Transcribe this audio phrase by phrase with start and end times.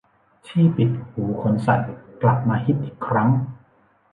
[0.47, 1.91] ที่ปิดหูขนสัตว์
[2.21, 3.29] กลับมาฮิตอีกครั้ง